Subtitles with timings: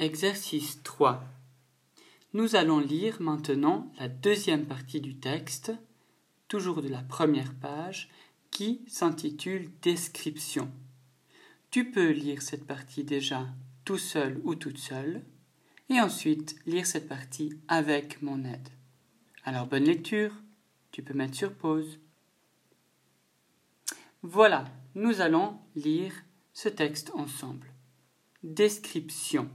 [0.00, 1.22] Exercice 3.
[2.32, 5.72] Nous allons lire maintenant la deuxième partie du texte,
[6.48, 8.08] toujours de la première page,
[8.50, 10.70] qui s'intitule Description.
[11.70, 13.46] Tu peux lire cette partie déjà
[13.84, 15.22] tout seul ou toute seule,
[15.90, 18.70] et ensuite lire cette partie avec mon aide.
[19.44, 20.32] Alors bonne lecture,
[20.92, 22.00] tu peux mettre sur pause.
[24.22, 24.64] Voilà,
[24.94, 26.14] nous allons lire
[26.54, 27.66] ce texte ensemble.
[28.42, 29.50] Description.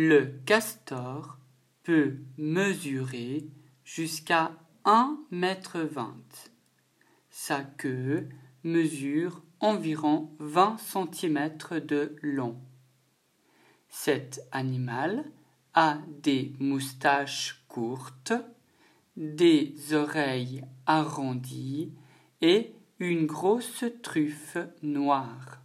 [0.00, 1.38] Le castor
[1.82, 3.48] peut mesurer
[3.82, 4.52] jusqu'à
[4.84, 6.14] 1 mètre 20.
[7.30, 8.28] Sa queue
[8.62, 11.50] mesure environ 20 cm
[11.84, 12.60] de long.
[13.88, 15.24] Cet animal
[15.74, 18.34] a des moustaches courtes,
[19.16, 21.92] des oreilles arrondies
[22.40, 25.60] et une grosse truffe noire.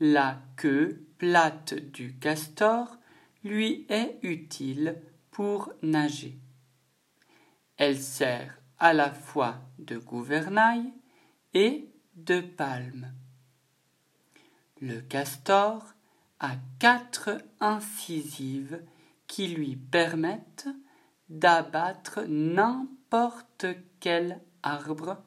[0.00, 2.98] La queue plate du castor
[3.42, 5.02] lui est utile
[5.32, 6.38] pour nager.
[7.76, 10.92] Elle sert à la fois de gouvernail
[11.52, 13.12] et de palme.
[14.80, 15.84] Le castor
[16.38, 18.80] a quatre incisives
[19.26, 20.68] qui lui permettent
[21.28, 23.66] d'abattre n'importe
[23.98, 25.24] quel arbre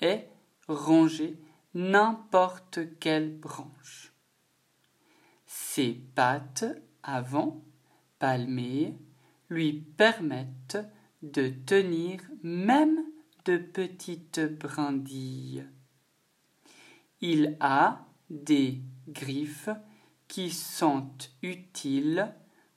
[0.00, 0.20] et
[0.66, 1.38] ronger
[1.74, 4.13] n'importe quelle branche.
[5.74, 6.66] Ses pattes
[7.02, 7.60] avant,
[8.20, 8.96] palmées,
[9.50, 10.78] lui permettent
[11.24, 13.04] de tenir même
[13.44, 15.66] de petites brindilles.
[17.20, 19.70] Il a des griffes
[20.28, 21.10] qui sont
[21.42, 22.32] utiles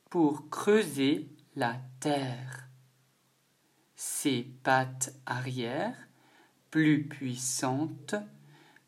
[0.10, 2.68] pour creuser la terre.
[3.96, 5.96] Ses pattes arrière,
[6.72, 8.16] plus puissantes,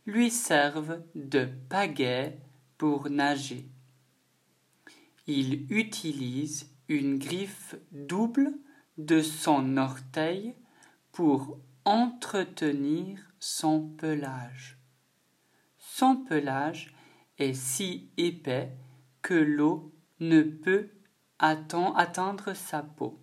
[0.07, 2.39] lui servent de pagaie
[2.79, 3.69] pour nager.
[5.31, 8.51] Il utilise une griffe double
[8.97, 10.55] de son orteil
[11.11, 14.79] pour entretenir son pelage.
[15.77, 16.95] Son pelage
[17.37, 18.75] est si épais
[19.21, 20.89] que l'eau ne peut
[21.37, 23.21] atteindre sa peau.